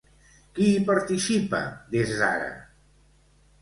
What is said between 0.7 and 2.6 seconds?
participa des d'ara?